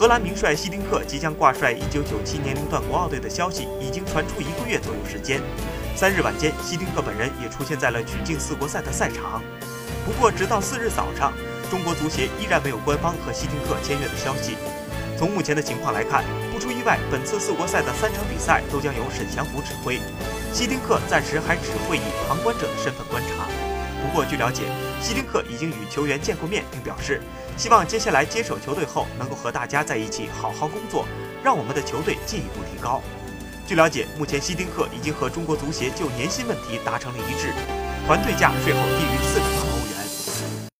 [0.00, 5.42] 荷兰名帅希丁克即将挂帅1997年龄段国奥队的消息已经传出一个月左右时间。
[5.94, 9.42] 三日晚间，希丁克本人也出现在了曲靖四国赛的赛场。
[10.06, 11.34] 不过，直到四日早上，
[11.70, 14.56] 中国足协依然没有官方和希丁克签约的消息。
[15.18, 20.00] 从目前的情况来看，不出意外，本次四国赛的三场比赛都将由沈祥福指挥，
[20.50, 23.44] 希丁克暂时还只会以旁观者的身份观察。
[24.02, 24.62] 不过，据了解，
[25.00, 27.20] 希丁克已经与球员见过面，并表示
[27.56, 31.06] 希望接下来接手球队后能够和大家在一起好好工作，
[31.44, 33.02] 让我们的球队进一步提高。
[33.66, 37.52] 据了解，目前希丁克已经和中国足协就年薪问题达成了一致，
[38.06, 39.69] 团队价税后低于四百万。